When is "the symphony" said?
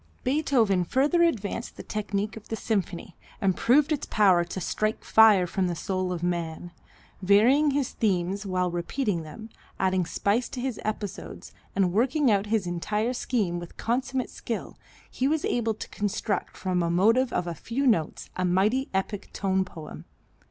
2.49-3.15